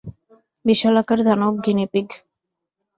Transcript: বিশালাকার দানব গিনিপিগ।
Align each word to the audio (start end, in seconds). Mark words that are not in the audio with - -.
বিশালাকার 0.65 1.19
দানব 1.25 1.55
গিনিপিগ। 1.65 2.07